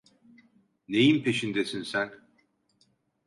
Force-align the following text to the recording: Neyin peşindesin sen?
Neyin 0.87 1.23
peşindesin 1.23 1.83
sen? 1.83 2.11